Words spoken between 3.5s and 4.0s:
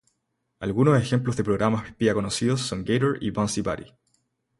Buddy.